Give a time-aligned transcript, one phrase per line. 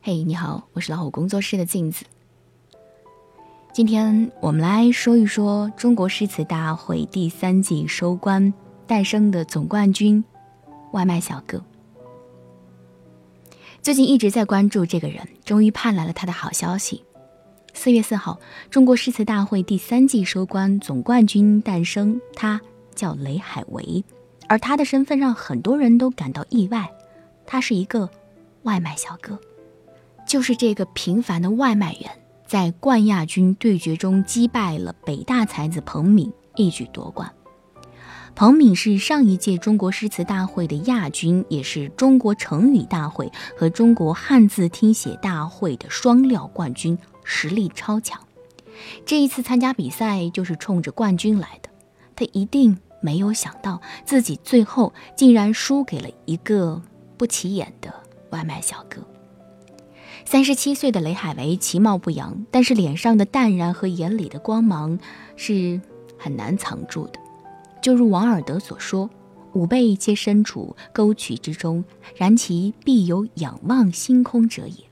[0.00, 2.04] 嘿，你好，我是老虎工作室的镜子。
[3.72, 8.54] 今天我们来说一说中国诗词大会第三季收官
[8.86, 10.24] 诞生的总冠军——
[10.92, 11.62] 外卖小哥。
[13.82, 17.04] 最近一直在关注这个人，终于盼来了他的好消息。
[17.74, 18.38] 四月四号，
[18.70, 22.60] 中国诗词大会第三季收官，总冠军诞生，他
[22.94, 24.04] 叫雷海为，
[24.48, 26.88] 而他的身份让很多人都感到意外，
[27.44, 28.08] 他是一个
[28.62, 29.38] 外卖小哥，
[30.28, 32.08] 就是这个平凡的外卖员。
[32.46, 37.30] 在冠亚军对决中击败了北大才子彭敏，一举夺冠。
[38.34, 48.18] 彭敏是上一届中国诗词大会的亚军，也是中国成语大会和中国汉字听写大会的双料冠军，实力超强。
[49.04, 51.68] 这一次参加比赛就是冲着冠军来的，
[52.14, 56.80] 他一定没有想到自己最后竟然输给了一个
[57.18, 57.92] 不起眼的
[58.30, 59.02] 外卖小哥。
[60.30, 64.98] 三十七岁的雷海为其貌不扬，但是脸上的淡然和眼里的光芒
[65.36, 65.80] 是
[66.18, 67.18] 很难藏住的。
[67.80, 69.08] 就如王尔德所说
[69.54, 71.82] ：“吾辈皆身处沟渠之中，
[72.14, 74.84] 然其必有仰望星空者也。”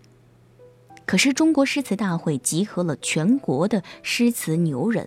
[1.05, 5.07] 可是中国诗词大会集合了全国的诗词牛人，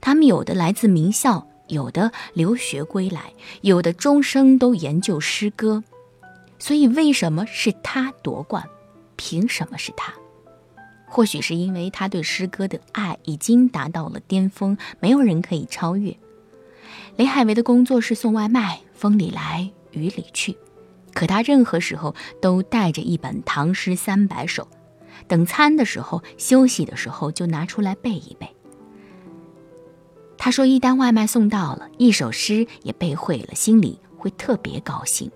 [0.00, 5.84] 他们有的来自名校，有的留学归来，有的终生都研究诗歌。
[6.58, 8.68] 所以，为什么是他夺冠？
[9.18, 10.14] 凭什么是他？
[11.06, 16.16] 或许是因为他对诗歌的爱已经达到了巅峰，没有人可以超越。
[17.16, 20.56] 雷海为的工作是送外卖，风里来雨里去，
[21.14, 24.62] 可他任何时候都带着一本《唐诗三百首》，
[25.26, 28.48] 等餐的时候、休息的时候就拿出来背一背。
[30.36, 35.30] 他说，一单外卖送到了，一首诗也背会了，心里会特别高兴。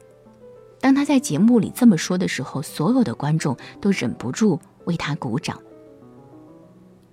[0.83, 5.59] 当他在节目里这么说的时候，所有的观众都忍不住为他鼓掌。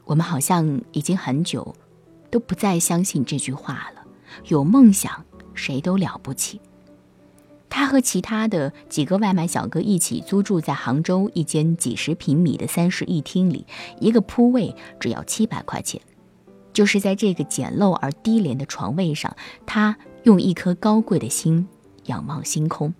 [0.05, 1.75] 我们好像已经很久
[2.31, 4.03] 都不再相信这句话了。
[4.47, 5.23] 有梦想，
[5.53, 6.59] 谁都了不起。
[7.69, 13.67] 他和其他的几个外卖小哥一起租住在杭州一间几十平米的三室一厅里，
[13.99, 16.01] 一个铺位只要七百块钱。
[16.73, 19.35] 就是在这个简陋而低廉的床位上，
[19.67, 21.67] 他用一颗高贵的心
[22.05, 22.91] 仰望星空。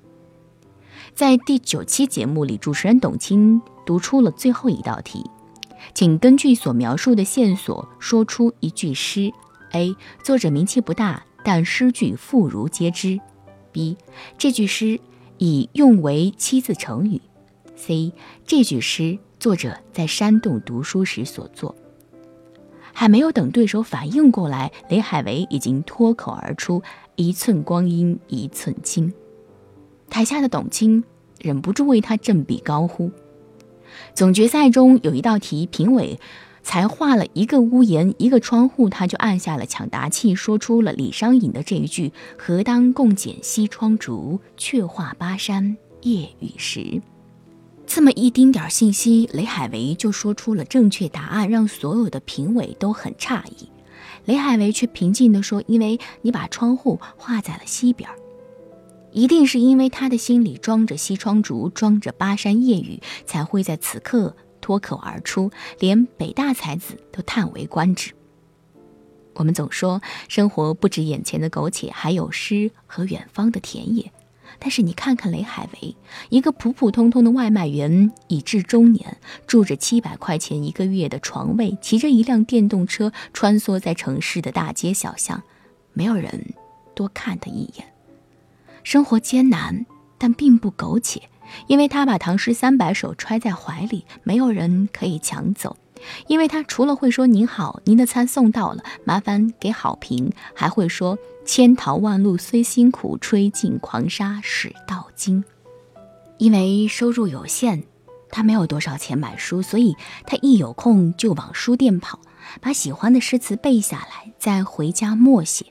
[1.13, 5.29] 在第九期节目里，主持人董卿读出了最后一道题，
[5.93, 9.31] 请根据所描述的线索说出一句诗。
[9.71, 9.95] A.
[10.23, 13.19] 作者名气不大，但诗句妇孺皆知。
[13.71, 13.97] B.
[14.37, 14.99] 这句诗
[15.37, 17.21] 已用为七字成语。
[17.75, 18.11] C.
[18.45, 21.75] 这句诗作者在山洞读书时所作。
[22.91, 26.81] 还没有等对手反应过来，雷海为已经脱口而出
[27.15, 29.13] ：“一寸光阴一寸金。”
[30.09, 31.03] 台下的董卿
[31.39, 33.11] 忍不住为他振臂高呼。
[34.13, 36.19] 总决赛中有一道题，评委
[36.61, 47.01] 才画了一个屋檐、一个窗户，他就按下了抢答器，说出了李商隐的这一句：“何当共剪西窗烛，却话巴山夜雨时。”
[47.87, 53.67] 这么一丁点儿信息，雷海为就说出了正确答案，让所有的评委都很诧异。
[54.25, 58.15] 雷海为却平静地说：“因为你把窗户画在了西边儿。”
[59.11, 68.13] 一定是因为他的心里装着西窗烛，装着巴山夜雨，才会在此刻脱口而出，连北大才子都叹为观止。
[69.35, 74.11] 我们总说生活不止眼前的苟且，还有诗和远方的田野。
[74.57, 75.95] 但是你看看雷海为，
[76.29, 85.41] 一个普普通通的外卖员，已至中年，住着七百块钱一个月的床位，骑着一辆电动车穿梭在城市的大街小巷，
[85.93, 86.53] 没有人
[86.93, 87.87] 多看他一眼。
[88.89, 89.85] 生活艰难，
[90.17, 91.21] 但并不苟且，
[91.67, 95.77] 因为他把唐诗三百首揣在怀里，没有人可以抢走。
[96.25, 105.43] 因为他除了会说“您好，您的餐送到了，麻烦给好评”，还会说“千淘万漉虽辛苦，吹尽狂沙始到金”。
[106.39, 107.83] 因为收入有限，
[108.31, 109.95] 他没有多少钱买书，所以
[110.25, 112.19] 他一有空就往书店跑，
[112.59, 115.67] 把喜欢的诗词背下来，再回家默写。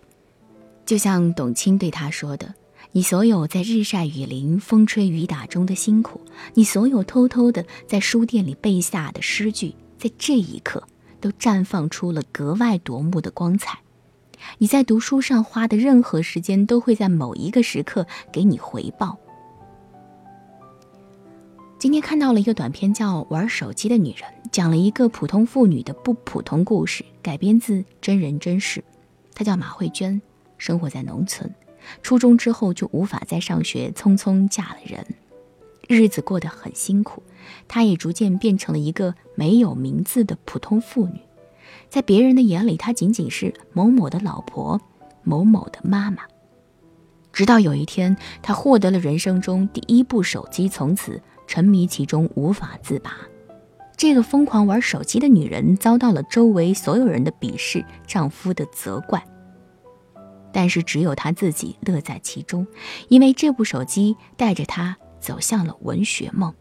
[0.86, 2.54] 就像董卿对他说的。
[2.92, 6.20] 你所有在日晒雨淋、风吹雨打中的辛苦，
[6.54, 10.82] 你所有偷偷的在书店里背下的诗句，在这一刻
[11.20, 13.78] 都绽放出了格外夺目的光彩。
[14.56, 19.18] 你在读书上花的任何时间，都会在某一个时刻给你回报。
[21.78, 28.82] 今天看到了一个短片，叫《玩手机的女人》，讲了一个普通妇女的不普通故事，改编自真人真事。
[29.34, 30.20] 她叫马慧娟，
[30.56, 31.52] 生活在农村。
[32.02, 35.06] 初中之后就无法再上学，匆匆嫁了人，
[35.88, 37.22] 日子过得很辛苦。
[37.66, 41.20] 她也逐渐变成了一个没有名字的普通妇女。
[41.88, 44.80] 在别人的眼里，她仅仅是某某的老婆，
[45.22, 46.22] 某某的妈妈。
[47.32, 53.16] 直到有一天，她获得了人生中第一部手机，从此沉迷其中无法自拔。
[53.96, 59.24] 这个疯狂玩手机的女人遭到了周围所有人的鄙视，丈夫的责怪。
[60.58, 62.66] 但是只有他自己乐在其中，
[63.06, 66.52] 因为这部手机带着他走向了文学梦。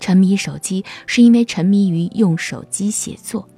[0.00, 3.48] 沉迷手机是因为沉迷于用手机写作。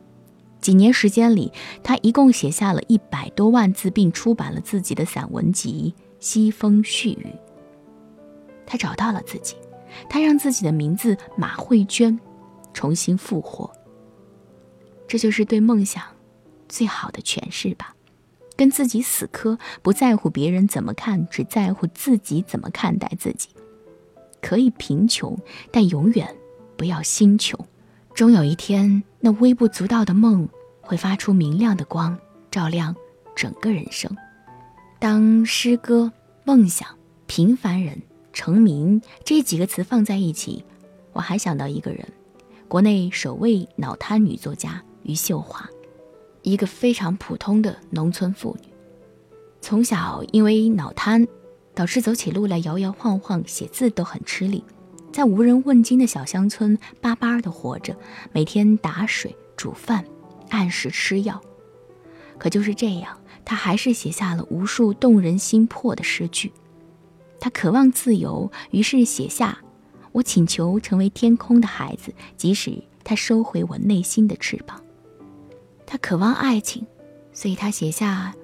[0.60, 1.50] 几年时间里，
[1.82, 7.24] 他一共写下了一百多万字，并出版了自己的散文集《西风絮语》。
[8.66, 9.56] 他找到了自己，
[10.06, 12.20] 他让自己的名字马慧娟。
[12.74, 13.72] 重新复活，
[15.08, 16.02] 这就是对梦想
[16.68, 17.95] 最好的诠释吧。
[18.56, 23.50] 跟自己死磕，不在乎别人怎么看，只在乎自己怎么看待自己。
[24.40, 25.38] 可以贫穷，
[25.70, 26.34] 但永远
[26.76, 27.58] 不要心穷。
[28.14, 30.48] 终有一天，那微不足道的梦
[30.80, 32.18] 会发出明亮的光，
[32.50, 32.96] 照亮
[33.34, 34.16] 整个人生。
[34.98, 36.10] 当诗歌、
[36.44, 36.88] 梦想、
[37.26, 38.00] 平凡人、
[38.32, 40.64] 成名这几个词放在一起，
[41.12, 42.06] 我还想到一个人。
[42.68, 45.68] 国内首位脑瘫女作家余秀华，
[46.46, 48.68] 一个非常普通的农村妇女，
[49.60, 51.26] 从小因为脑瘫，
[51.74, 54.62] 导致走起路来摇摇晃晃，写字都很吃力，
[55.12, 57.96] 在无人问津的小乡村巴巴的活着，
[58.32, 60.04] 每天打水煮饭，
[60.50, 61.42] 按时吃药。
[62.38, 66.52] 可就是这样，她还是写下了无数动人心魄的诗句。
[67.40, 69.58] 她渴望自由，于是写下。
[70.12, 74.80] 我请求成为天空的孩子，即使他收回我内心的翅膀。
[75.86, 76.84] 他渴望爱情，
[77.32, 78.34] 所以他写下：“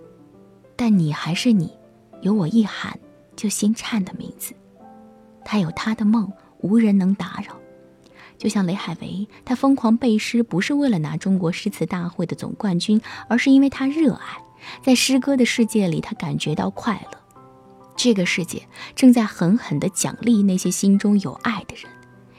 [0.77, 1.73] 但你还是你，
[2.21, 2.99] 有我一喊
[3.35, 4.55] 就心颤的名字。”
[5.45, 7.59] 他有他的梦，无人能打扰。
[8.39, 14.45] 就像雷海为，他疯狂背诗，不是为了拿中国诗词大会的总冠军，而是因为他热爱，
[14.83, 17.19] 在诗歌的世界里，他感觉到快乐。
[17.97, 21.91] 这个世界正在狠狠地奖励那些心中有爱的人，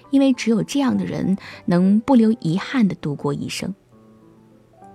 [0.09, 3.73] 因为只有这样的人能不留遗憾地度过一生。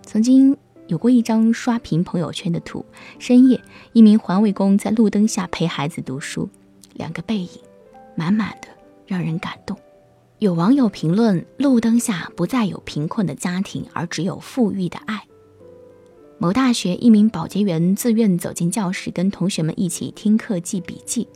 [0.09, 0.57] 曾经
[0.87, 2.83] 有过一张刷屏朋友圈的图：
[3.19, 3.63] 深夜，
[3.93, 6.49] 一名环卫工在路灯下陪孩子读书，
[6.95, 7.51] 两个背影，
[8.17, 8.69] 满满的
[9.07, 9.77] 让人感动。
[10.39, 15.23] 有网友评论：路灯下不再有贫困的家庭，而只有富裕的爱。
[16.39, 21.29] 某大学一名保洁员自愿走进教室，跟同学们一起听课记笔记。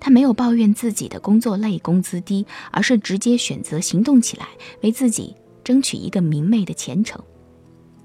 [0.00, 4.48] 他没有抱怨自己的工作累、工资低，而是直接选择行动起来，
[4.82, 7.22] 为自己争取一个明媚的前程。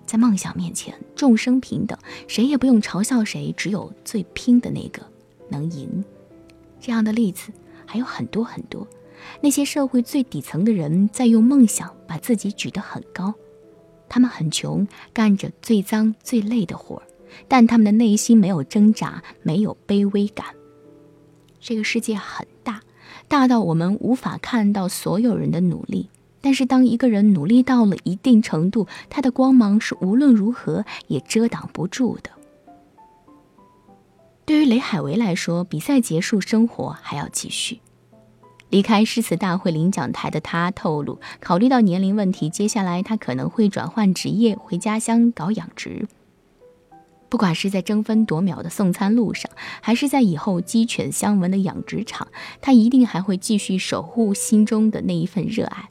[0.06, 1.98] 在梦想面前，众生平等，
[2.28, 5.02] 谁也不用嘲笑谁，只有最拼的那个
[5.50, 6.04] 能赢。
[6.80, 7.52] 这样的例子
[7.86, 8.88] 还有很多很多。
[9.42, 13.34] 那些社会最底层的人，在用梦想把自己举得很高。
[14.08, 17.04] 他们很穷，干着最脏最累的活儿，
[17.48, 20.46] 但他们的内心没有挣扎，没有卑微感。
[21.60, 22.82] 这个世界很大，
[23.28, 26.10] 大到我们无法看到所有人的努力。
[26.46, 32.30] 但是，当一个人努力到了一定程度，他的光芒是无论如何也遮挡不住的。
[34.46, 37.80] 对于雷海为来说，比赛结束，生活还要继续。
[38.70, 46.08] 离开诗词大会领奖台的他透露，考虑到年龄问题，接下来他可能会转换职业，回家乡搞养殖。
[47.28, 52.28] 不管是在争分夺秒的送餐路上，还是在以后鸡犬相闻的养殖场，
[52.62, 55.90] 他一定还会继续守护心中的那一份热爱。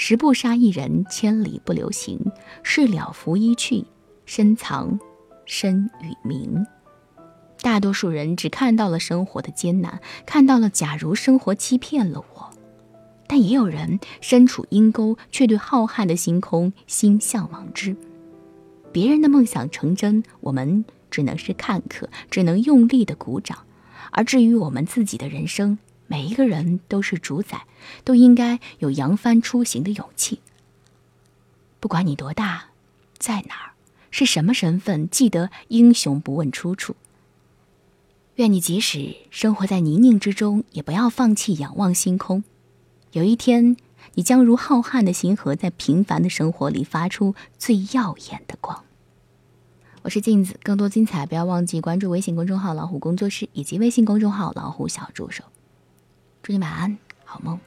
[0.00, 2.30] 十步杀一人，千里不留行。
[2.62, 3.84] 事了拂衣去，
[4.26, 5.00] 深藏
[5.44, 6.64] 身与名。
[7.62, 12.50] 大多数人只看到了生活的艰难，看到了假如生活欺骗了我，
[13.26, 17.96] 但也有人身处阴沟，却对浩瀚的星空心向往之。
[18.92, 23.58] 别人的梦想成真，我们只能是看客，只能用力的鼓掌。
[24.12, 25.76] 而至于我们自己的人生，
[26.08, 27.66] 每一个人都是主宰，
[28.02, 30.40] 都应该有扬帆出行的勇气。
[31.78, 32.70] 不管你多大，
[33.18, 33.72] 在哪儿，
[34.10, 36.96] 是什么身份，记得英雄不问出处。
[38.36, 42.42] 愿你即使生活在泥泞之中，也不要放弃仰望星空。
[43.12, 43.76] 有一天，
[44.14, 48.84] 你将如浩瀚的星河，在平凡的生活里发出最耀眼的光。
[50.02, 55.44] 我是镜子，更多精彩不要忘记关注微信公众号“老虎工作室”以及微信公众号“老虎小助手”。
[56.42, 57.60] 祝你晚安，好梦。